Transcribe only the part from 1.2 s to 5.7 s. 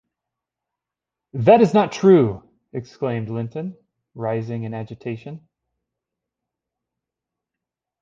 ‘That is not true!’ exclaimed Linton, rising in agitation.